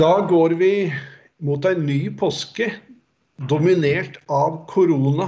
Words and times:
Da 0.00 0.26
går 0.28 0.50
vi 0.50 0.92
mot 1.44 1.64
en 1.64 1.82
ny 1.84 2.10
påske, 2.16 2.70
dominert 3.50 4.14
av 4.32 4.62
korona. 4.70 5.26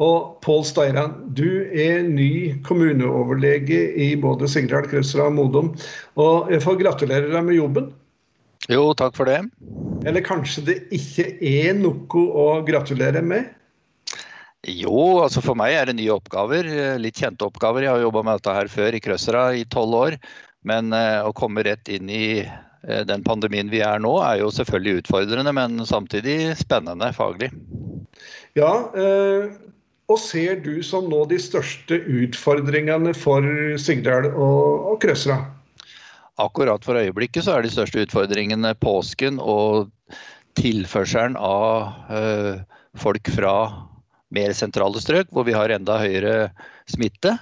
Og 0.00 0.38
Pål 0.46 0.64
Steiran, 0.64 1.12
du 1.36 1.68
er 1.68 2.06
ny 2.08 2.54
kommuneoverlege 2.64 3.82
i 4.00 4.08
både 4.16 4.48
Sigdal, 4.48 4.88
Krøsra 4.88 5.28
og 5.28 5.36
Modum. 5.36 5.68
Og 6.16 6.48
jeg 6.54 6.64
får 6.64 6.80
gratulere 6.80 7.28
deg 7.28 7.44
med 7.44 7.58
jobben. 7.58 7.92
Jo, 8.72 8.88
takk 8.96 9.20
for 9.20 9.28
det. 9.28 9.42
Eller 10.08 10.24
kanskje 10.24 10.64
det 10.70 10.80
ikke 10.88 11.28
er 11.44 11.76
noe 11.76 12.26
å 12.40 12.48
gratulere 12.64 13.20
med? 13.20 13.52
Jo, 14.64 15.26
altså 15.26 15.44
for 15.44 15.60
meg 15.60 15.76
er 15.76 15.92
det 15.92 16.00
nye 16.00 16.16
oppgaver. 16.16 16.72
Litt 17.04 17.20
kjente 17.20 17.44
oppgaver. 17.44 17.84
Jeg 17.84 17.98
har 17.98 18.06
jobba 18.08 18.24
med 18.24 18.40
dette 18.40 18.60
her 18.62 18.76
før 18.80 18.96
i 18.96 19.04
Krøsra 19.04 19.50
i 19.52 19.68
tolv 19.68 20.04
år. 20.06 20.22
Men 20.64 20.94
eh, 20.96 21.20
å 21.20 21.36
komme 21.36 21.68
rett 21.68 21.92
inn 21.92 22.08
i 22.08 22.38
den 23.08 23.22
pandemien 23.24 23.70
vi 23.72 23.80
er 23.84 24.02
nå, 24.02 24.12
er 24.22 24.42
jo 24.42 24.50
selvfølgelig 24.52 25.04
utfordrende, 25.04 25.52
men 25.56 25.84
samtidig 25.88 26.54
spennende 26.60 27.12
faglig. 27.16 27.50
Ja, 28.58 28.72
eh, 28.94 29.54
og 30.12 30.20
ser 30.20 30.60
du 30.60 30.82
som 30.84 31.08
nå 31.08 31.22
de 31.30 31.38
største 31.40 31.96
utfordringene 31.96 33.14
for 33.16 33.46
Sigdal 33.80 34.28
og, 34.34 34.92
og 34.92 34.98
Krøsra? 35.02 35.38
Akkurat 36.42 36.84
for 36.84 36.98
øyeblikket 36.98 37.46
så 37.46 37.56
er 37.56 37.64
de 37.64 37.72
største 37.72 38.04
utfordringene 38.04 38.74
påsken 38.82 39.38
og 39.40 39.88
tilførselen 40.58 41.38
av 41.40 41.94
øh, 42.10 42.62
folk 43.00 43.30
fra 43.34 43.54
mer 44.34 44.54
sentrale 44.56 45.00
strøk, 45.02 45.30
hvor 45.30 45.46
vi 45.46 45.54
har 45.54 45.72
enda 45.72 46.00
høyere 46.02 46.50
smitte. 46.90 47.36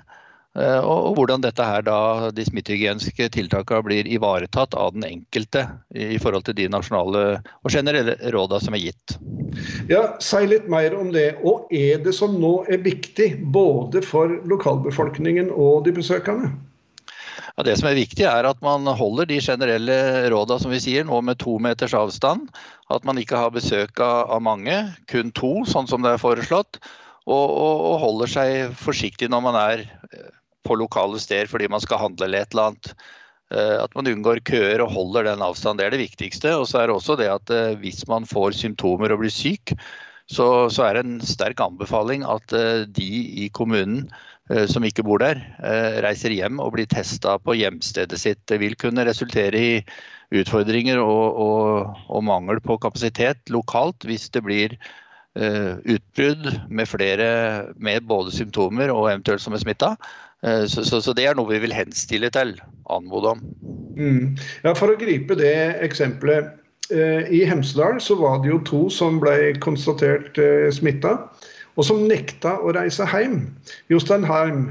Eh, 0.53 0.84
og 0.84 1.14
hvordan 1.17 1.41
dette 1.41 1.64
her 1.64 1.84
da, 1.86 2.28
de 2.34 2.45
smittehygieniske 2.45 3.31
tiltakene 3.33 3.84
blir 3.86 4.08
ivaretatt 4.11 4.75
av 4.77 4.92
den 4.92 5.06
enkelte 5.09 5.64
i 5.97 6.19
forhold 6.20 6.44
til 6.44 6.59
de 6.59 6.67
nasjonale 6.72 7.22
og 7.41 7.72
generelle 7.72 8.19
rådene 8.34 8.61
som 8.61 8.77
er 8.77 8.83
gitt. 8.84 9.14
Ja, 9.89 10.03
Si 10.20 10.42
litt 10.48 10.69
mer 10.69 10.92
om 10.98 11.12
det. 11.14 11.39
Og 11.41 11.72
er 11.72 12.03
det 12.05 12.12
som 12.17 12.36
nå 12.41 12.67
er 12.69 12.84
viktig 12.84 13.31
både 13.55 14.05
for 14.05 14.42
lokalbefolkningen 14.48 15.48
og 15.56 15.86
de 15.89 15.97
besøkende? 15.97 16.53
Ja, 17.56 17.64
det 17.64 17.78
som 17.81 17.89
er 17.89 17.97
viktig 17.97 18.25
er 18.28 18.48
at 18.48 18.61
man 18.64 18.84
holder 18.84 19.28
de 19.28 19.41
generelle 19.44 19.97
rådene 20.33 20.61
som 20.61 20.72
vi 20.72 20.81
sier, 20.84 21.05
nå 21.09 21.20
med 21.25 21.41
to 21.41 21.56
meters 21.61 21.97
avstand. 21.97 22.53
At 22.92 23.09
man 23.09 23.20
ikke 23.20 23.41
har 23.41 23.53
besøk 23.56 24.00
av 24.05 24.41
mange, 24.44 24.77
kun 25.09 25.33
to, 25.37 25.62
sånn 25.69 25.89
som 25.89 26.05
det 26.05 26.12
er 26.12 26.20
foreslått. 26.20 26.81
Og, 27.22 27.48
og, 27.48 27.83
og 27.89 27.98
holder 28.03 28.31
seg 28.33 28.72
forsiktig 28.77 29.28
når 29.31 29.44
man 29.44 29.56
er 29.56 29.84
lokale 30.81 31.20
steder 31.23 31.51
fordi 31.51 31.69
man 31.73 31.83
skal 31.83 32.01
handle 32.03 32.28
eller 32.28 32.47
et 32.47 32.55
eller 32.55 32.73
annet. 32.73 32.95
Eh, 33.53 33.77
at 33.83 33.92
man 33.97 34.09
unngår 34.09 34.41
køer 34.48 34.81
og 34.84 34.95
holder 34.95 35.28
den 35.28 35.45
avstanden, 35.45 35.83
det 35.83 35.89
er 35.89 35.97
det 35.97 36.06
viktigste. 36.06 36.55
Og 36.56 36.67
så 36.70 36.83
er 36.83 36.89
det 36.89 36.97
også 36.97 37.19
det 37.20 37.28
at 37.33 37.53
eh, 37.53 37.77
hvis 37.83 38.05
man 38.09 38.28
får 38.28 38.56
symptomer 38.62 39.12
og 39.12 39.23
blir 39.25 39.33
syk, 39.33 39.75
så, 40.31 40.70
så 40.73 40.87
er 40.87 40.97
det 40.97 41.05
en 41.05 41.19
sterk 41.27 41.61
anbefaling 41.61 42.25
at 42.25 42.55
eh, 42.56 42.84
de 42.89 43.11
i 43.45 43.50
kommunen 43.53 44.06
som 44.69 44.84
ikke 44.84 45.05
bor 45.06 45.23
der, 45.23 45.39
reiser 46.03 46.33
hjem 46.34 46.59
og 46.61 46.75
blir 46.75 46.89
testa 46.91 47.37
på 47.41 47.55
hjemstedet 47.56 48.19
sitt. 48.20 48.41
Det 48.50 48.59
vil 48.61 48.75
kunne 48.77 49.05
resultere 49.06 49.56
i 49.56 49.70
utfordringer 50.34 50.98
og, 51.00 51.39
og, 51.41 52.03
og 52.12 52.25
mangel 52.27 52.59
på 52.61 52.75
kapasitet 52.83 53.39
lokalt 53.55 54.05
hvis 54.05 54.27
det 54.34 54.43
blir 54.45 54.75
utbrudd 55.39 56.50
med 56.69 56.91
flere 56.91 57.31
med 57.81 58.05
både 58.11 58.34
symptomer 58.34 58.93
og 58.93 59.09
eventuelt 59.12 59.47
som 59.47 59.56
er 59.56 59.62
smitta. 59.62 59.95
Eh, 60.46 60.64
så, 60.66 60.84
så, 60.84 61.00
så, 61.00 61.14
det 61.14 61.26
er 61.28 61.38
noe 61.38 61.50
vi 61.50 61.60
vil 61.62 61.74
henstille 61.74 62.30
til, 62.34 62.56
anmode 62.91 63.36
om. 63.36 63.44
Mm. 63.97 64.34
Ja, 64.64 64.75
For 64.75 64.91
å 64.91 64.98
gripe 64.98 65.38
det 65.38 65.54
eksempelet. 65.84 66.58
Eh, 66.92 67.28
I 67.30 67.44
Hemsedal 67.48 68.00
så 68.03 68.19
var 68.19 68.42
det 68.42 68.50
jo 68.50 68.62
to 68.66 68.82
som 68.92 69.20
ble 69.22 69.54
konstatert 69.62 70.38
eh, 70.42 70.69
smitta, 70.75 71.16
og 71.78 71.86
som 71.88 72.02
nekta 72.08 72.58
å 72.60 72.75
reise 72.76 73.06
hjem. 73.08 73.47
Jostein 73.88 74.26
Harm, 74.28 74.66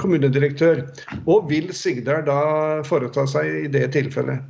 kommunedirektør. 0.00 0.82
Og 1.30 1.46
vil 1.52 1.68
Sigdal 1.76 2.24
da 2.26 2.40
foreta 2.88 3.26
seg 3.30 3.68
i 3.68 3.70
det 3.70 3.86
tilfellet? 3.94 4.42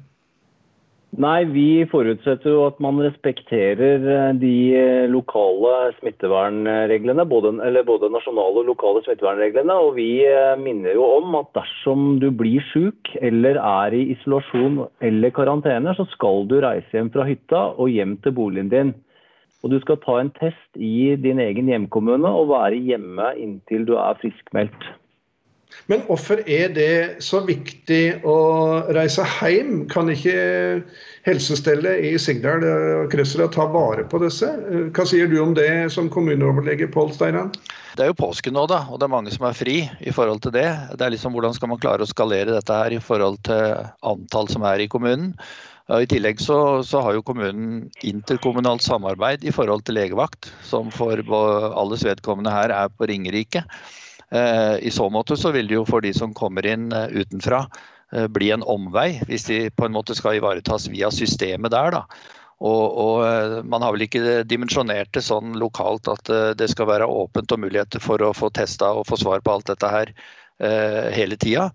Nei, 1.14 1.44
vi 1.46 1.84
forutsetter 1.86 2.50
jo 2.50 2.64
at 2.66 2.80
man 2.82 2.96
respekterer 2.98 4.02
eh, 4.02 4.30
de 4.40 4.54
eh, 4.74 5.04
lokale 5.06 5.92
smittevernreglene. 6.00 7.22
Både, 7.30 7.52
både 7.86 8.10
nasjonale 8.10 8.64
og 8.64 8.70
lokale 8.72 9.02
smittevernreglene. 9.04 9.76
Og 9.78 9.94
vi 10.00 10.08
eh, 10.26 10.56
minner 10.58 10.96
jo 10.96 11.06
om 11.20 11.36
at 11.38 11.52
dersom 11.54 12.18
du 12.22 12.32
blir 12.34 12.64
syk 12.72 13.12
eller 13.22 13.60
er 13.62 13.94
i 13.94 14.08
isolasjon 14.16 14.82
eller 15.06 15.34
karantene, 15.36 15.94
så 15.94 16.08
skal 16.16 16.48
du 16.50 16.58
reise 16.64 16.90
hjem 16.90 17.12
fra 17.14 17.28
hytta 17.28 17.62
og 17.78 17.94
hjem 17.94 18.18
til 18.24 18.34
boligen 18.34 18.74
din. 18.74 18.92
Og 19.62 19.70
du 19.70 19.78
skal 19.84 20.02
ta 20.02 20.18
en 20.18 20.34
test 20.34 20.82
i 20.82 21.14
din 21.14 21.38
egen 21.38 21.70
hjemkommune 21.70 22.26
og 22.26 22.50
være 22.50 22.82
hjemme 22.90 23.30
inntil 23.38 23.86
du 23.86 23.94
er 24.02 24.18
friskmeldt. 24.18 24.90
Men 25.90 26.00
hvorfor 26.08 26.40
er 26.48 26.70
det 26.72 27.22
så 27.24 27.42
viktig 27.44 28.24
å 28.24 28.36
reise 28.96 29.24
hjem? 29.42 29.84
Kan 29.92 30.08
ikke 30.12 30.36
helsestellet 31.26 32.04
i 32.08 32.14
Sigdal 32.20 32.64
og 32.64 33.12
Krøsra 33.12 33.50
ta 33.52 33.66
vare 33.72 34.06
på 34.08 34.20
disse? 34.22 34.48
Hva 34.96 35.04
sier 35.08 35.28
du 35.28 35.36
om 35.42 35.52
det 35.56 35.92
som 35.92 36.08
kommuneoverlege 36.12 36.88
Pål 36.94 37.12
Steiran? 37.16 37.52
Det 37.94 38.06
er 38.06 38.10
jo 38.10 38.18
påske 38.18 38.50
nå, 38.50 38.64
da, 38.70 38.80
og 38.90 38.98
det 38.98 39.06
er 39.06 39.12
mange 39.12 39.34
som 39.34 39.44
er 39.46 39.56
fri 39.56 39.76
i 39.84 40.14
forhold 40.14 40.40
til 40.46 40.54
det. 40.56 40.66
Det 40.96 41.04
er 41.04 41.14
liksom 41.14 41.36
Hvordan 41.36 41.54
skal 41.54 41.70
man 41.70 41.82
klare 41.82 42.06
å 42.06 42.10
skalere 42.10 42.56
dette 42.56 42.80
her 42.80 42.96
i 42.96 43.02
forhold 43.02 43.38
til 43.46 43.84
antall 44.02 44.50
som 44.50 44.64
er 44.66 44.82
i 44.82 44.90
kommunen? 44.90 45.34
I 45.92 46.06
tillegg 46.08 46.40
så, 46.40 46.80
så, 46.80 47.02
har 47.04 47.12
jo 47.12 47.24
kommunen 47.26 47.90
interkommunalt 48.08 48.80
samarbeid 48.80 49.44
i 49.44 49.52
forhold 49.52 49.84
til 49.84 49.98
legevakt, 49.98 50.48
som 50.64 50.88
for 50.94 51.20
alles 51.76 52.06
vedkommende 52.08 52.54
her 52.54 52.72
er 52.72 52.88
på 52.88 53.10
Ringerike. 53.10 53.66
Eh, 54.30 54.76
I 54.86 54.90
så 54.90 55.08
måte 55.10 55.36
så 55.36 55.52
vil 55.54 55.68
det 55.68 55.76
jo 55.78 55.84
for 55.88 56.04
de 56.04 56.12
som 56.16 56.34
kommer 56.36 56.66
inn 56.66 56.90
eh, 56.92 57.12
utenfra 57.12 57.64
eh, 58.12 58.26
bli 58.32 58.50
en 58.54 58.64
omvei, 58.66 59.20
hvis 59.28 59.48
de 59.50 59.58
på 59.70 59.86
en 59.86 59.94
måte 59.96 60.16
skal 60.16 60.38
ivaretas 60.38 60.88
via 60.92 61.10
systemet 61.14 61.74
der. 61.74 61.98
da. 61.98 62.04
Og, 62.64 62.84
og, 63.02 63.64
Man 63.66 63.82
har 63.82 63.92
vel 63.92 64.06
ikke 64.06 64.44
dimensjonert 64.48 65.10
det 65.12 65.24
sånn 65.26 65.56
lokalt 65.58 66.08
at 66.08 66.30
det 66.56 66.68
skal 66.70 66.86
være 66.88 67.08
åpent 67.10 67.52
og 67.52 67.60
muligheter 67.60 68.00
for 68.00 68.22
å 68.22 68.30
få 68.32 68.48
testa 68.54 68.92
og 68.94 69.08
få 69.08 69.18
svar 69.20 69.42
på 69.44 69.52
alt 69.52 69.66
dette 69.72 69.90
her 69.90 70.12
hele 71.12 71.36
tida. 71.36 71.66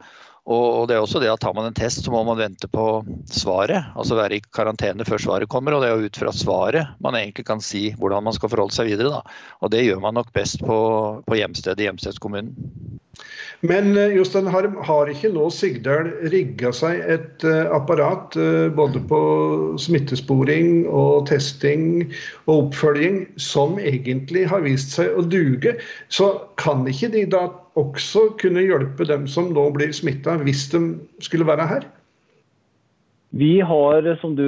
Og 0.50 0.88
det 0.90 0.96
er 0.98 1.04
også 1.04 1.22
det 1.22 1.30
at 1.30 1.42
Tar 1.44 1.54
man 1.54 1.68
en 1.70 1.78
test, 1.78 2.02
så 2.04 2.12
må 2.14 2.24
man 2.26 2.40
vente 2.40 2.68
på 2.72 2.86
svaret. 3.30 3.92
Altså 3.94 4.18
være 4.18 4.40
i 4.40 4.46
karantene 4.56 5.06
før 5.06 5.22
svaret 5.22 5.52
kommer. 5.52 5.76
og 5.76 5.84
Det 5.84 5.90
er 5.90 5.98
jo 6.00 6.10
ut 6.10 6.22
fra 6.24 6.34
svaret 6.34 6.96
man 7.04 7.18
egentlig 7.20 7.46
kan 7.46 7.62
si 7.62 7.90
hvordan 8.00 8.26
man 8.26 8.34
skal 8.34 8.50
forholde 8.50 8.74
seg 8.76 8.90
videre. 8.90 9.20
Da. 9.20 9.40
Og 9.62 9.72
Det 9.72 9.86
gjør 9.86 10.02
man 10.02 10.18
nok 10.18 10.34
best 10.34 10.64
på, 10.66 10.80
på 11.26 11.38
hjemstedet 11.38 11.84
i 11.84 11.90
hjemstedskommunen. 11.90 12.98
Men 13.68 13.98
eh, 13.98 14.16
Jostein 14.16 14.48
Harm, 14.48 14.78
har 14.88 15.10
ikke 15.12 15.32
nå 15.36 15.50
Sigdal 15.52 16.12
rigga 16.32 16.72
seg 16.76 17.02
et 17.12 17.44
uh, 17.44 17.68
apparat 17.76 18.38
uh, 18.40 18.70
både 18.72 19.02
på 19.10 19.20
smittesporing 19.82 20.86
og 20.88 21.28
testing 21.28 22.06
og 22.46 22.70
oppfølging 22.70 23.26
som 23.42 23.76
egentlig 23.82 24.46
har 24.52 24.64
vist 24.64 24.96
seg 24.96 25.12
å 25.12 25.26
duge? 25.28 25.76
Så 26.08 26.32
kan 26.62 26.88
ikke 26.88 27.12
de 27.18 27.26
da 27.36 27.50
også 27.80 28.30
kunne 28.42 28.66
hjelpe 28.66 29.08
dem 29.08 29.28
som 29.32 29.54
nå 29.56 29.70
blir 29.76 29.94
smitta, 29.96 30.38
hvis 30.44 30.68
de 30.74 30.84
skulle 31.24 31.48
være 31.48 31.68
her? 31.70 31.88
Vi 33.30 33.60
har 33.62 34.08
som 34.24 34.34
du 34.34 34.46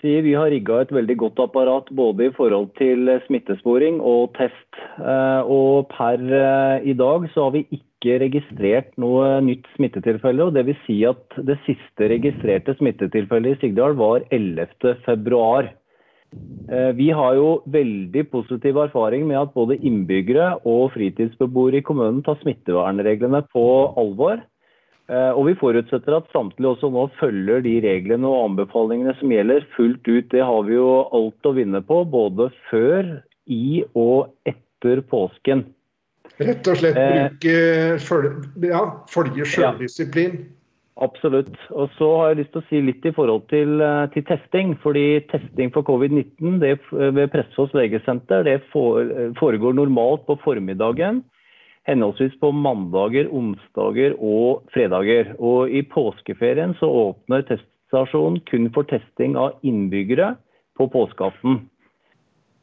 sier, 0.00 0.22
vi 0.24 0.32
har 0.32 0.48
rigga 0.48 0.78
et 0.80 0.92
veldig 0.94 1.16
godt 1.20 1.40
apparat 1.44 1.90
både 1.92 2.30
i 2.30 2.32
forhold 2.32 2.70
til 2.78 3.10
smittesporing 3.26 3.98
og 4.00 4.32
test. 4.38 4.78
Eh, 4.96 5.42
og 5.44 5.90
per 5.92 6.16
eh, 6.16 6.86
i 6.88 6.94
dag 6.96 7.28
så 7.34 7.48
har 7.48 7.52
vi 7.58 7.66
ikke 7.76 8.16
registrert 8.24 8.88
noe 8.96 9.36
nytt 9.44 9.68
smittetilfelle. 9.76 10.48
og 10.48 10.56
Dvs. 10.56 10.80
Si 10.86 11.02
at 11.04 11.36
det 11.44 11.58
siste 11.68 12.08
registrerte 12.08 12.72
smittetilfellet 12.80 13.58
i 13.58 13.66
Sigdal 13.66 14.00
var 14.00 14.24
11.2. 14.32 15.68
Eh, 16.72 16.92
vi 16.96 17.10
har 17.12 17.34
jo 17.36 17.48
veldig 17.72 18.22
positiv 18.32 18.78
erfaring 18.80 19.26
med 19.28 19.40
at 19.40 19.52
både 19.56 19.76
innbyggere 19.84 20.54
og 20.68 20.92
fritidsbeboere 20.94 21.80
i 21.80 21.84
kommunen 21.84 22.22
tar 22.24 22.38
smittevernreglene 22.40 23.42
på 23.52 23.66
alvor. 24.00 24.40
Eh, 25.10 25.32
og 25.34 25.48
vi 25.50 25.56
forutsetter 25.58 26.16
at 26.16 26.30
samtlige 26.32 26.76
også 26.76 26.92
nå 26.94 27.08
følger 27.18 27.64
de 27.64 27.74
reglene 27.84 28.28
og 28.30 28.52
anbefalingene 28.52 29.14
som 29.18 29.34
gjelder 29.34 29.66
fullt 29.76 30.08
ut. 30.08 30.30
Det 30.32 30.40
har 30.46 30.64
vi 30.68 30.78
jo 30.78 30.88
alt 31.10 31.50
å 31.50 31.54
vinne 31.58 31.82
på, 31.84 32.02
både 32.08 32.48
før, 32.70 33.18
i 33.50 33.82
og 33.98 34.30
etter 34.48 35.02
påsken. 35.10 35.66
Rett 36.38 36.68
og 36.70 36.78
slett 36.78 36.96
eh, 36.96 37.28
bruke 37.28 37.56
følge, 38.06 38.32
ja, 38.70 38.82
følge 39.10 39.46
sjøldisiplin. 39.52 40.38
Ja. 40.38 40.58
Absolutt. 41.02 41.50
Og 41.74 41.90
så 41.96 42.08
har 42.18 42.30
jeg 42.30 42.42
lyst 42.42 42.52
til 42.54 42.62
å 42.62 42.68
si 42.68 42.80
litt 42.84 43.06
i 43.08 43.14
forhold 43.16 43.48
til, 43.50 43.80
eh, 43.82 44.06
til 44.14 44.22
testing. 44.22 44.76
fordi 44.82 45.20
testing 45.32 45.72
for 45.72 45.82
covid-19 45.82 46.60
ved 46.60 47.30
Pressfoss 47.32 47.72
legesenter 47.74 48.44
det 48.44 48.62
foregår 48.70 49.74
normalt 49.74 50.26
på 50.26 50.38
formiddagen. 50.44 51.24
Henholdsvis 51.86 52.38
på 52.38 52.52
mandager, 52.52 53.26
onsdager 53.32 54.14
og 54.20 54.62
fredager. 54.70 55.34
Og 55.40 55.68
i 55.70 55.82
påskeferien 55.82 56.76
så 56.78 56.86
åpner 56.86 57.42
teststasjonen 57.42 58.40
kun 58.46 58.70
for 58.70 58.84
testing 58.84 59.36
av 59.36 59.58
innbyggere 59.64 60.36
på 60.78 60.86
påskeaften. 60.86 61.68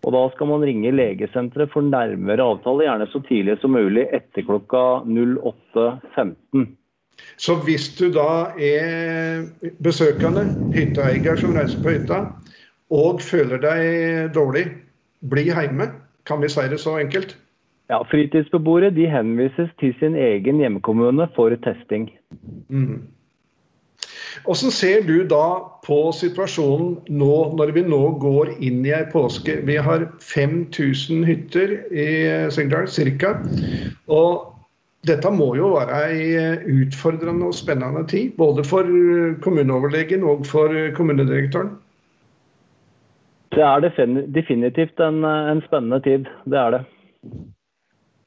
Og 0.06 0.14
da 0.16 0.30
skal 0.34 0.48
man 0.48 0.64
ringe 0.64 0.96
legesenteret 0.96 1.72
for 1.74 1.82
nærmere 1.82 2.40
avtale, 2.40 2.86
gjerne 2.88 3.08
så 3.12 3.20
tidlig 3.28 3.60
som 3.60 3.76
mulig 3.76 4.08
etter 4.16 4.48
klokka 4.48 5.04
08.15. 5.04 6.79
Så 7.40 7.56
hvis 7.64 7.88
du 7.96 8.10
da 8.12 8.52
er 8.60 9.46
besøkende, 9.84 10.48
hytteeier 10.76 11.40
som 11.40 11.56
reiser 11.56 11.84
på 11.84 11.94
hytta, 11.96 12.24
og 12.90 13.22
føler 13.22 13.62
deg 13.64 14.34
dårlig, 14.36 14.66
bli 15.30 15.46
hjemme. 15.48 15.92
Kan 16.28 16.42
vi 16.42 16.50
si 16.52 16.66
det 16.70 16.82
så 16.82 16.98
enkelt? 17.00 17.38
Ja, 17.90 18.02
Fritidsbeboere 18.06 18.92
de 18.94 19.08
henvises 19.10 19.72
til 19.80 19.96
sin 20.00 20.16
egen 20.16 20.60
hjemkommune 20.62 21.26
for 21.36 21.56
testing. 21.64 22.10
Mm. 22.70 23.08
Hvordan 24.46 24.72
ser 24.72 25.02
du 25.08 25.24
da 25.28 25.46
på 25.86 25.98
situasjonen 26.16 27.00
nå, 27.10 27.34
når 27.58 27.74
vi 27.76 27.84
nå 27.88 28.02
går 28.22 28.54
inn 28.60 28.84
i 28.86 28.94
ei 28.96 29.08
påske? 29.12 29.58
Vi 29.66 29.76
har 29.82 30.06
5000 30.22 31.26
hytter 31.28 31.76
i 31.90 32.08
Sigdal, 32.54 32.88
ca. 32.88 33.34
Og 34.08 34.59
dette 35.08 35.30
må 35.32 35.54
jo 35.56 35.74
være 35.78 36.00
ei 36.12 36.24
utfordrende 36.84 37.48
og 37.48 37.56
spennende 37.56 38.04
tid, 38.10 38.34
både 38.38 38.66
for 38.68 38.88
kommuneoverlegen 39.44 40.26
og 40.28 40.44
for 40.48 40.74
kommunedirektøren? 40.98 41.72
Det 43.56 43.64
er 43.66 43.80
definitivt 44.36 45.00
en, 45.02 45.24
en 45.26 45.62
spennende 45.66 46.02
tid, 46.06 46.28
det 46.46 46.60
er 46.60 46.76
det. 46.76 46.84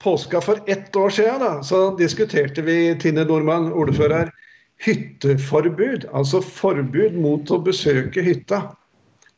Påska 0.03 0.41
for 0.43 0.59
ett 0.67 0.97
år 0.97 1.11
siden 1.15 1.41
da, 1.41 1.53
så 1.63 1.93
diskuterte 1.99 2.65
vi, 2.67 2.95
Tine 2.99 3.25
Nordmann, 3.25 3.71
ordfører, 3.73 4.33
hytteforbud, 4.83 6.09
altså 6.11 6.41
forbud 6.43 7.15
mot 7.15 7.51
å 7.55 7.61
besøke 7.63 8.25
hytta, 8.25 8.65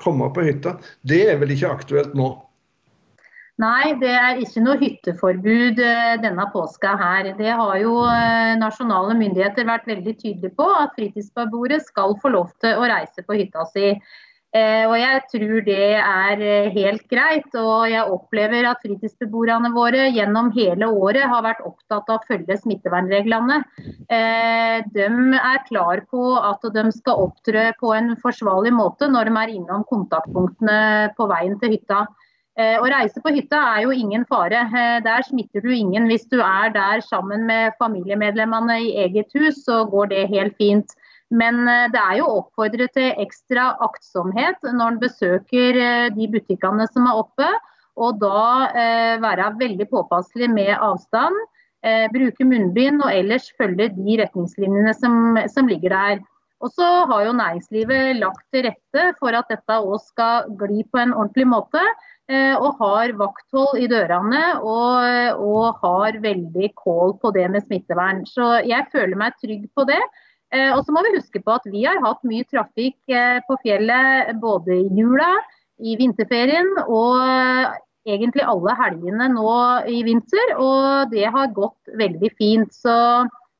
komme 0.01 0.31
på 0.33 0.47
hytta, 0.47 0.79
det 1.05 1.21
er 1.35 1.39
vel 1.43 1.53
ikke 1.53 1.75
aktuelt 1.75 2.17
nå? 2.17 2.31
Nei, 3.63 3.93
det 4.01 4.11
er 4.11 4.41
ikke 4.43 4.61
noe 4.65 4.81
hytteforbud 4.81 5.79
eh, 5.79 6.17
denne 6.19 6.49
påska 6.51 6.97
her. 6.99 7.31
Det 7.39 7.53
har 7.55 7.77
jo 7.79 8.01
eh, 8.11 8.57
nasjonale 8.59 9.15
myndigheter 9.15 9.69
vært 9.69 9.87
veldig 9.87 10.15
tydelige 10.19 10.57
på, 10.59 10.67
at 10.75 10.97
fritidsbeboere 10.99 11.79
skal 11.85 12.17
få 12.19 12.33
lov 12.35 12.49
til 12.65 12.75
å 12.75 12.89
reise 12.91 13.23
på 13.23 13.37
hytta 13.39 13.63
si. 13.71 13.93
Eh, 14.55 14.83
og 14.89 14.97
jeg 14.99 15.21
tror 15.31 15.63
det 15.69 15.87
er 16.01 16.43
helt 16.75 17.07
greit. 17.07 17.47
Og 17.55 17.87
jeg 17.93 18.17
opplever 18.17 18.67
at 18.73 18.83
fritidsbeboerne 18.83 19.71
våre 19.77 20.09
gjennom 20.09 20.51
hele 20.59 20.91
året 20.91 21.31
har 21.31 21.47
vært 21.47 21.63
opptatt 21.63 22.11
av 22.11 22.19
å 22.19 22.27
følge 22.27 22.59
smittevernreglene. 22.59 23.61
De 24.11 25.09
er 25.39 25.65
klar 25.71 26.03
på 26.11 26.27
at 26.43 26.67
de 26.75 26.87
skal 26.99 27.23
opptre 27.29 27.71
på 27.79 27.95
en 27.95 28.17
forsvarlig 28.19 28.75
måte 28.75 29.07
når 29.15 29.31
de 29.31 29.41
er 29.47 29.57
innom 29.61 29.87
kontaktpunktene 29.95 31.15
på 31.15 31.31
veien 31.31 31.59
til 31.63 31.79
hytta. 31.79 32.03
Å 32.55 32.87
reise 32.87 33.19
på 33.19 33.33
hytta 33.35 33.59
er 33.75 33.81
jo 33.83 33.91
ingen 33.91 34.23
fare. 34.31 34.61
Der 35.03 35.25
smitter 35.27 35.65
du 35.65 35.73
ingen. 35.75 36.05
Hvis 36.07 36.29
du 36.31 36.37
er 36.39 36.71
der 36.71 37.01
sammen 37.03 37.49
med 37.49 37.75
familiemedlemmene 37.81 38.77
i 38.85 38.93
eget 39.07 39.35
hus, 39.35 39.65
så 39.67 39.81
går 39.91 40.13
det 40.13 40.29
helt 40.31 40.55
fint. 40.61 40.95
Men 41.35 41.69
eh, 41.69 41.89
det 41.93 42.01
er 42.01 42.19
jo 42.21 42.33
oppfordret 42.41 42.95
til 42.97 43.23
ekstra 43.23 43.73
aktsomhet 43.85 44.61
når 44.67 44.95
en 44.95 45.01
besøker 45.03 45.81
eh, 45.81 46.11
de 46.15 46.29
butikkene 46.31 46.87
som 46.93 47.09
er 47.11 47.23
oppe. 47.23 47.49
Og 47.95 48.21
da 48.21 48.45
eh, 48.75 49.17
være 49.23 49.53
veldig 49.61 49.89
påpasselig 49.91 50.51
med 50.51 50.75
avstand. 50.75 51.37
Eh, 51.85 52.07
bruke 52.13 52.47
munnbind 52.49 53.03
og 53.05 53.13
ellers 53.13 53.51
følge 53.59 53.91
de 53.97 54.21
retningslinjene 54.23 54.95
som, 54.97 55.39
som 55.53 55.69
ligger 55.71 55.95
der. 55.95 56.23
Og 56.65 56.71
så 56.73 56.87
har 57.11 57.27
jo 57.27 57.37
næringslivet 57.37 58.17
lagt 58.23 58.45
til 58.55 58.65
rette 58.65 59.09
for 59.19 59.37
at 59.37 59.51
dette 59.53 59.79
òg 59.85 59.99
skal 60.01 60.47
gli 60.61 60.85
på 60.89 61.03
en 61.03 61.13
ordentlig 61.13 61.47
måte. 61.51 61.83
Eh, 62.33 62.55
og 62.57 62.79
har 62.81 63.13
vakthold 63.21 63.83
i 63.85 63.89
dørene 63.91 64.55
og, 64.65 65.41
og 65.45 65.81
har 65.83 66.17
veldig 66.25 66.71
kål 66.79 67.19
på 67.21 67.33
det 67.37 67.51
med 67.53 67.67
smittevern. 67.67 68.23
Så 68.25 68.63
jeg 68.65 68.87
føler 68.95 69.19
meg 69.21 69.37
trygg 69.43 69.67
på 69.77 69.85
det. 69.91 70.01
Eh, 70.55 70.71
og 70.73 70.87
så 70.87 70.95
må 70.97 71.03
vi 71.05 71.19
huske 71.19 71.43
på 71.45 71.53
at 71.53 71.69
vi 71.69 71.85
har 71.85 72.01
hatt 72.01 72.25
mye 72.25 72.47
trafikk 72.49 72.97
eh, 73.13 73.43
på 73.45 73.59
fjellet 73.61 74.33
både 74.41 74.79
i 74.87 74.89
jula, 74.97 75.29
i 75.85 75.99
vinterferien 76.01 76.71
og 76.87 77.21
egentlig 78.09 78.45
alle 78.47 78.77
helgene 78.79 79.29
nå 79.35 79.53
i 79.93 80.01
vinter. 80.09 80.57
Og 80.57 81.13
det 81.13 81.29
har 81.29 81.53
gått 81.53 81.93
veldig 82.01 82.33
fint. 82.41 82.73
Så 82.73 82.97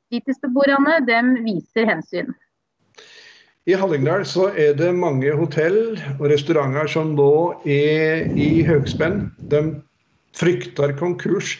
fritidsbeboerne 0.09 1.03
dem 1.05 1.35
viser 1.45 1.91
hensyn. 1.93 2.33
I 3.65 3.73
Hallingdal 3.81 4.27
så 4.29 4.51
er 4.61 4.75
det 4.77 4.91
mange 4.93 5.31
hotell 5.33 5.97
og 6.19 6.27
restauranter 6.29 6.89
som 6.93 7.15
nå 7.17 7.33
er 7.65 8.27
i 8.37 8.61
høgspenn. 8.67 9.31
De 9.49 9.61
frykter 10.37 10.93
konkurs. 10.99 11.55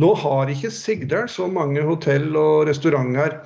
Nå 0.00 0.14
har 0.22 0.48
ikke 0.48 0.70
Sigdal 0.72 1.28
så 1.28 1.50
mange 1.52 1.82
hotell 1.84 2.32
og 2.32 2.64
restauranter. 2.70 3.42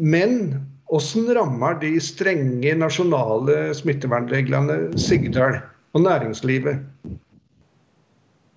Men 0.00 0.54
hvordan 0.88 1.34
rammer 1.36 1.76
de 1.82 1.98
strenge 2.00 2.72
nasjonale 2.80 3.74
smittevernreglene 3.76 4.94
Sigdal 4.96 5.58
og 5.92 6.06
næringslivet? 6.06 6.80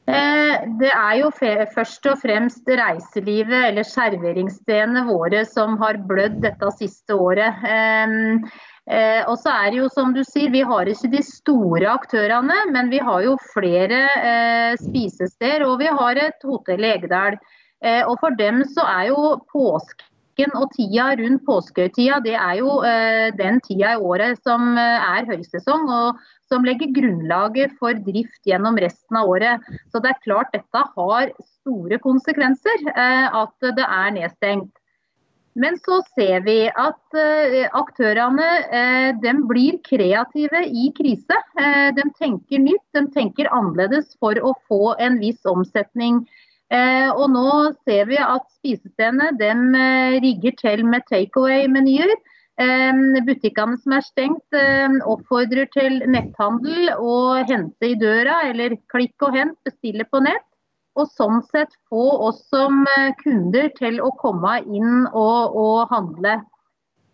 Eh, 0.08 0.56
det 0.80 0.94
er 0.94 1.20
jo 1.20 1.34
først 1.36 2.08
og 2.08 2.24
fremst 2.24 2.72
reiselivet 2.72 3.68
eller 3.74 3.84
serveringsstedene 3.84 5.04
våre 5.12 5.44
som 5.44 5.76
har 5.84 6.00
blødd 6.08 6.40
dette 6.48 6.72
siste 6.80 7.20
året. 7.20 7.60
Eh, 8.88 9.22
og 9.28 9.36
så 9.42 9.52
er 9.52 9.72
det 9.72 9.82
jo 9.82 9.90
som 9.92 10.14
du 10.16 10.22
sier, 10.24 10.52
Vi 10.54 10.64
har 10.64 10.88
ikke 10.88 11.12
de 11.12 11.24
store 11.26 11.90
aktørene, 11.92 12.60
men 12.72 12.90
vi 12.90 13.02
har 13.04 13.24
jo 13.26 13.36
flere 13.54 14.04
eh, 14.24 14.74
spisesteder 14.80 15.66
og 15.68 15.80
vi 15.84 15.92
har 15.92 16.20
et 16.24 16.48
hotell 16.48 16.86
i 16.86 16.94
Egedal. 16.96 17.40
Og 18.10 18.16
For 18.18 18.34
dem 18.34 18.64
så 18.66 18.82
er 18.90 19.12
jo 19.12 19.36
Påsken 20.38 20.54
og 20.58 20.70
tida 20.76 21.12
rundt 21.18 21.44
påskehøytida 21.48 22.20
det 22.26 22.36
er 22.38 22.58
jo 22.60 22.82
eh, 22.86 23.34
den 23.38 23.60
tida 23.66 23.96
i 23.96 24.02
året 24.02 24.38
som 24.46 24.78
eh, 24.78 25.08
er 25.18 25.26
høysesong, 25.30 25.88
og 25.90 26.20
som 26.48 26.66
legger 26.68 26.94
grunnlaget 26.94 27.74
for 27.80 27.98
drift 28.06 28.46
gjennom 28.46 28.78
resten 28.78 29.18
av 29.18 29.30
året. 29.30 29.64
Så 29.92 30.02
det 30.04 30.14
er 30.14 30.24
klart 30.24 30.54
dette 30.54 30.84
har 30.94 31.32
store 31.64 32.00
konsekvenser 32.04 32.86
eh, 32.94 33.28
at 33.42 33.70
det 33.80 33.88
er 33.88 34.14
nedstengt. 34.20 34.72
Men 35.58 35.80
så 35.82 36.00
ser 36.14 36.44
vi 36.46 36.58
at 36.70 37.18
uh, 37.18 37.56
aktørene 37.80 38.50
de 39.24 39.32
blir 39.50 39.80
kreative 39.86 40.62
i 40.70 40.92
krise. 40.98 41.40
Uh, 41.58 41.90
de 41.98 42.06
tenker 42.20 42.62
nytt, 42.62 42.86
de 42.94 43.08
tenker 43.16 43.50
annerledes 43.50 44.14
for 44.22 44.38
å 44.38 44.54
få 44.70 44.94
en 45.02 45.18
viss 45.24 45.42
omsetning 45.50 46.22
Eh, 46.68 47.10
og 47.16 47.30
nå 47.32 47.50
ser 47.88 48.10
vi 48.10 48.18
at 48.20 48.44
spisestedene 48.58 49.30
eh, 49.80 50.18
rigger 50.24 50.56
til 50.60 50.84
med 50.88 51.06
takeaway-menyer. 51.08 52.12
Eh, 52.60 53.22
butikkene 53.24 53.78
som 53.80 53.96
er 53.96 54.04
stengt 54.04 54.58
eh, 54.58 54.98
oppfordrer 55.08 55.70
til 55.72 56.02
netthandel 56.12 56.92
og 56.98 57.48
hente 57.48 57.94
i 57.94 57.96
døra, 58.00 58.42
eller 58.50 58.76
klikk 58.92 59.30
og 59.30 59.40
hent, 59.40 59.58
bestille 59.68 60.08
på 60.12 60.24
nett. 60.26 60.47
Og 60.98 61.10
sånn 61.14 61.44
sett 61.52 61.74
få 61.92 62.06
oss 62.28 62.42
som 62.52 62.86
eh, 62.98 63.12
kunder 63.22 63.70
til 63.78 64.00
å 64.02 64.12
komme 64.18 64.60
inn 64.66 65.06
og, 65.12 65.58
og 65.58 65.92
handle. 65.94 66.40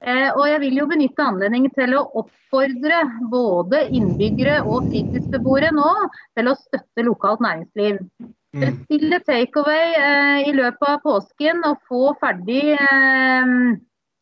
Eh, 0.03 0.29
og 0.35 0.43
jeg 0.49 0.59
vil 0.65 0.79
jo 0.81 0.87
benytte 0.91 1.23
anledningen 1.23 1.71
til 1.75 1.95
å 1.95 2.03
oppfordre 2.23 3.03
både 3.31 3.85
innbyggere 3.95 4.59
og 4.67 4.89
fritidsbeboere 4.89 5.71
nå 5.75 5.91
til 6.35 6.51
å 6.51 6.57
støtte 6.59 7.05
lokalt 7.07 7.43
næringsliv. 7.43 8.01
Bestille 8.53 9.19
mm. 9.21 9.23
takeaway 9.29 9.95
eh, 9.97 10.49
i 10.49 10.55
løpet 10.57 10.89
av 10.89 10.99
påsken 11.05 11.63
og 11.69 11.79
få 11.87 12.11
ferdig 12.19 12.75
eh, 12.75 13.55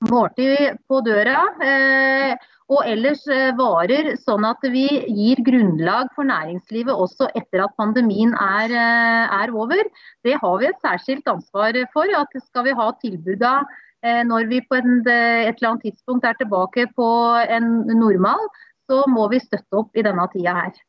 måltid 0.09 0.79
på 0.89 1.01
døra. 1.05 1.43
Eh, 1.61 2.33
og 2.71 2.85
ellers 2.87 3.23
eh, 3.27 3.51
varer, 3.57 4.13
sånn 4.23 4.45
at 4.47 4.63
vi 4.71 4.85
gir 5.11 5.41
grunnlag 5.45 6.11
for 6.15 6.27
næringslivet 6.27 6.95
også 6.95 7.27
etter 7.35 7.65
at 7.65 7.75
pandemien 7.79 8.33
er, 8.37 8.71
eh, 8.71 9.37
er 9.43 9.53
over. 9.53 9.83
Det 10.25 10.37
har 10.39 10.59
vi 10.61 10.69
et 10.69 10.83
særskilt 10.85 11.27
ansvar 11.27 11.77
for. 11.93 12.07
at 12.17 12.41
Skal 12.47 12.69
vi 12.69 12.77
ha 12.77 12.91
tilbuda 13.03 13.61
når 14.01 14.47
vi 14.49 14.57
på 14.65 14.79
en, 14.79 15.03
et 15.05 15.59
eller 15.59 15.67
annet 15.69 15.83
tidspunkt 15.85 16.23
er 16.25 16.33
tilbake 16.33 16.87
på 16.97 17.07
en 17.53 17.83
normal, 17.85 18.47
så 18.89 19.03
må 19.05 19.27
vi 19.29 19.37
støtte 19.37 19.77
opp 19.77 19.93
i 19.93 20.01
denne 20.01 20.25
tida 20.33 20.55
her. 20.57 20.79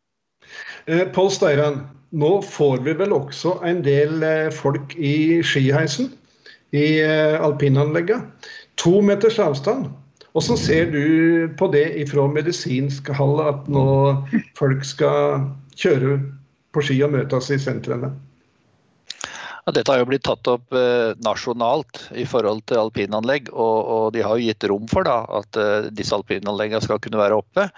Pål 1.12 1.28
Steiran, 1.28 1.76
nå 2.08 2.30
får 2.40 2.80
vi 2.86 2.94
vel 2.96 3.12
også 3.12 3.58
en 3.68 3.82
del 3.84 4.24
folk 4.56 4.96
i 4.96 5.42
skiheisen 5.44 6.08
i 6.72 7.04
alpinanleggene. 7.04 8.32
To 8.80 9.00
meters 9.04 9.38
avstand. 9.42 9.90
Hvordan 10.32 10.56
ser 10.56 10.86
du 10.92 11.02
på 11.60 11.68
det 11.74 11.84
ifra 12.00 12.24
medisinsk 12.30 13.10
hall, 13.12 13.36
at 13.44 13.66
nå 13.68 13.84
folk 14.56 14.84
skal 14.88 15.50
kjøre 15.76 16.16
på 16.72 16.84
ski 16.86 16.96
og 17.04 17.12
møtes 17.12 17.50
i 17.52 17.58
sentrene? 17.60 18.14
Ja, 19.62 19.74
dette 19.76 19.92
har 19.92 20.00
jo 20.00 20.08
blitt 20.08 20.24
tatt 20.26 20.48
opp 20.50 20.74
eh, 20.74 21.12
nasjonalt 21.22 22.00
i 22.18 22.24
forhold 22.26 22.64
til 22.66 22.80
alpinanlegg, 22.80 23.52
og, 23.52 23.76
og, 23.84 24.06
de 24.16 24.24
har 24.24 24.40
jo 24.40 24.48
gitt 24.48 24.66
rom 24.72 24.88
for 24.90 25.06
da, 25.06 25.20
at 25.38 25.60
eh, 25.60 25.90
disse 25.94 26.16
alpinanleggene 26.16 26.82
skal 26.82 26.98
kunne 27.02 27.20
være 27.20 27.38
oppe. 27.38 27.68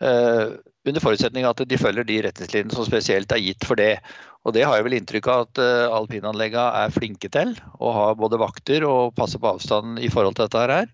Eh, 0.00 0.44
under 0.88 1.04
forutsetning 1.04 1.46
at 1.48 1.60
de 1.68 1.80
følger 1.80 2.06
de 2.08 2.22
retningslinjene 2.28 2.74
som 2.74 2.86
spesielt 2.86 3.32
er 3.34 3.42
gitt 3.42 3.66
for 3.68 3.80
det. 3.80 3.98
Og 4.46 4.54
Det 4.56 4.64
har 4.64 4.78
jeg 4.78 4.86
vel 4.86 4.96
inntrykk 4.98 5.28
av 5.28 5.44
at 5.46 5.60
uh, 5.60 5.96
alpinanleggene 5.98 6.82
er 6.82 6.94
flinke 6.94 7.30
til. 7.32 7.54
Å 7.78 7.92
ha 7.94 8.08
både 8.16 8.40
vakter 8.40 8.86
og 8.88 9.14
passe 9.18 9.40
på 9.40 9.50
avstanden 9.50 10.00
i 10.00 10.10
forhold 10.12 10.38
til 10.38 10.48
dette 10.48 10.64
her. 10.72 10.90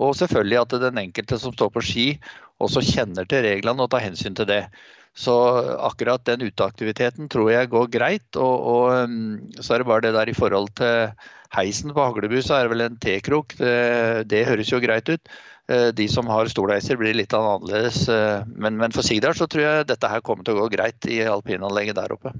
Og 0.00 0.16
selvfølgelig 0.18 0.60
at 0.62 0.76
den 0.82 1.00
enkelte 1.04 1.38
som 1.38 1.54
står 1.54 1.70
på 1.74 1.84
ski 1.84 2.08
også 2.64 2.82
kjenner 2.86 3.26
til 3.28 3.44
reglene 3.44 3.84
og 3.84 3.90
tar 3.92 4.04
hensyn 4.06 4.36
til 4.38 4.48
det. 4.48 4.62
Så 5.14 5.34
akkurat 5.78 6.24
den 6.26 6.42
uteaktiviteten 6.42 7.28
tror 7.30 7.52
jeg 7.52 7.70
går 7.70 7.90
greit. 7.92 8.28
Og, 8.34 8.54
og, 8.74 9.06
um, 9.06 9.38
så 9.60 9.74
er 9.74 9.82
det 9.82 9.90
bare 9.90 10.06
det 10.06 10.14
der 10.16 10.30
i 10.30 10.36
forhold 10.36 10.72
til 10.80 11.12
heisen 11.54 11.92
på 11.94 12.02
Haglebu, 12.02 12.40
så 12.42 12.56
er 12.56 12.66
det 12.66 12.72
vel 12.74 12.84
en 12.86 13.00
T-krok. 13.02 13.54
Det, 13.60 13.74
det, 14.30 14.46
høres 14.48 14.72
jo 14.72 14.82
greit 14.82 15.10
ut. 15.12 15.34
Eh, 15.72 15.88
de 15.96 16.08
som 16.12 16.28
har 16.28 16.50
stolheiser 16.52 16.98
blir 17.00 17.16
litt 17.16 17.32
annerledes. 17.36 18.04
Eh, 18.08 18.42
men, 18.56 18.76
men 18.80 18.92
for 18.92 19.06
Sigdal 19.06 19.36
så 19.38 19.48
tror 19.48 19.64
jeg 19.64 19.88
dette 19.88 20.10
her 20.10 20.24
kommer 20.24 20.44
til 20.44 20.58
å 20.58 20.64
gå 20.64 20.74
greit 20.76 21.08
i 21.08 21.22
alpinanlegget 21.24 21.96
der 21.96 22.12
oppe. 22.16 22.34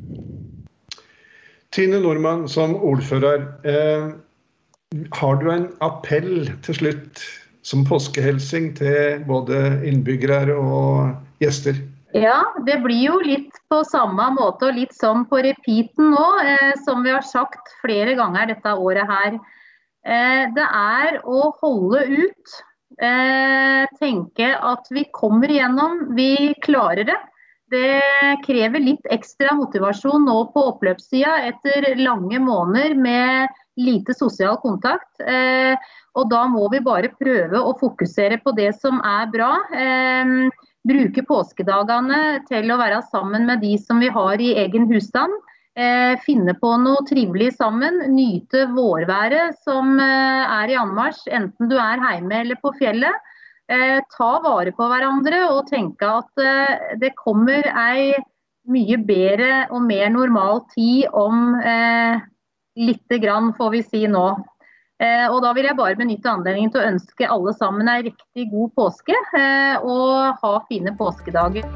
Tine 1.74 2.02
Nordmann 2.02 2.44
som 2.50 2.76
ordfører. 2.76 3.48
Eh, 3.66 4.12
har 5.16 5.40
du 5.40 5.48
en 5.50 5.70
appell 5.82 6.52
til 6.62 6.78
slutt 6.78 7.24
som 7.64 7.82
påskehelsing 7.88 8.74
til 8.78 9.24
både 9.26 9.80
innbyggere 9.88 10.54
og 10.54 11.16
gjester? 11.42 11.80
Ja, 12.14 12.44
det 12.62 12.76
blir 12.84 13.08
jo 13.08 13.16
litt 13.24 13.56
på 13.72 13.80
samme 13.88 14.28
måte 14.36 14.68
og 14.68 14.76
litt 14.76 14.92
sånn 14.94 15.24
på 15.26 15.40
repeaten 15.42 16.12
nå, 16.12 16.26
eh, 16.44 16.76
som 16.84 17.02
vi 17.02 17.10
har 17.10 17.24
sagt 17.26 17.72
flere 17.80 18.14
ganger 18.20 18.52
dette 18.52 18.76
året 18.78 19.10
her. 19.10 19.40
Eh, 20.04 20.44
det 20.54 20.68
er 20.68 21.18
å 21.24 21.48
holde 21.58 22.04
ut. 22.12 22.54
Eh, 22.98 23.84
tenke 23.98 24.50
at 24.54 24.90
vi 24.90 25.06
kommer 25.12 25.50
igjennom, 25.50 26.14
vi 26.14 26.54
klarer 26.62 27.08
det. 27.08 27.20
Det 27.74 28.02
krever 28.44 28.82
litt 28.82 29.06
ekstra 29.10 29.54
motivasjon 29.58 30.26
nå 30.28 30.36
på 30.54 30.66
oppløpssida 30.74 31.38
etter 31.48 31.94
lange 31.98 32.38
måneder 32.38 32.94
med 32.94 33.54
lite 33.80 34.14
sosial 34.14 34.60
kontakt. 34.62 35.10
Eh, 35.20 35.74
og 36.14 36.28
da 36.30 36.44
må 36.46 36.68
vi 36.70 36.82
bare 36.84 37.10
prøve 37.18 37.58
å 37.58 37.74
fokusere 37.80 38.38
på 38.44 38.54
det 38.54 38.70
som 38.78 39.00
er 39.02 39.26
bra. 39.32 39.50
Eh, 39.74 40.36
bruke 40.84 41.24
påskedagene 41.26 42.44
til 42.46 42.70
å 42.70 42.78
være 42.78 43.00
sammen 43.10 43.48
med 43.48 43.64
de 43.64 43.74
som 43.80 44.02
vi 44.04 44.12
har 44.12 44.40
i 44.40 44.54
egen 44.66 44.86
husstand. 44.92 45.34
Eh, 45.74 46.14
finne 46.22 46.54
på 46.54 46.70
noe 46.78 47.02
trivelig 47.08 47.56
sammen. 47.56 47.98
Nyte 48.14 48.68
vårværet 48.74 49.58
som 49.66 49.98
er 49.98 50.70
i 50.70 50.78
anmarsj, 50.78 51.26
enten 51.34 51.70
du 51.70 51.74
er 51.80 52.02
hjemme 52.02 52.44
eller 52.44 52.60
på 52.62 52.74
fjellet. 52.78 53.30
ta 54.12 54.30
vare 54.44 54.74
på 54.76 54.86
hverandre 54.90 55.38
og 55.48 55.70
tenke 55.70 56.04
at 56.04 56.98
det 57.00 57.14
kommer 57.16 57.64
ei 57.64 58.12
mye 58.68 58.98
bedre 59.00 59.64
og 59.72 59.80
mer 59.86 60.10
normal 60.12 60.60
tid 60.74 61.08
om 61.16 61.56
lite 62.76 63.18
grann, 63.18 63.54
får 63.54 63.70
vi 63.70 63.82
si 63.82 64.06
nå. 64.06 64.26
Eh, 65.02 65.26
og 65.28 65.42
Da 65.42 65.52
vil 65.52 65.66
jeg 65.66 65.76
bare 65.76 65.98
benytte 65.98 66.30
anledningen 66.30 66.70
til 66.72 66.82
å 66.82 66.90
ønske 66.92 67.30
alle 67.30 67.54
sammen 67.58 67.88
en 67.88 68.04
riktig 68.06 68.50
god 68.50 68.70
påske, 68.78 69.16
eh, 69.38 69.76
og 69.82 70.38
ha 70.42 70.54
fine 70.68 70.94
påskedager. 70.98 71.66